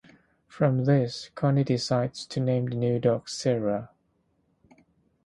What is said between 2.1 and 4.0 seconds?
to name the new dog "Sera".